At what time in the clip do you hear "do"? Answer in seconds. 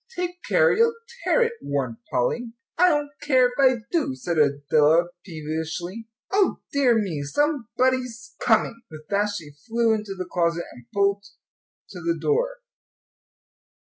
3.91-4.15